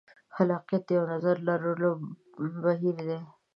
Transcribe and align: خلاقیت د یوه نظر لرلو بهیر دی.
خلاقیت 0.35 0.83
د 0.85 0.89
یوه 0.97 1.07
نظر 1.13 1.35
لرلو 1.47 1.91
بهیر 2.63 2.97
دی. 3.07 3.19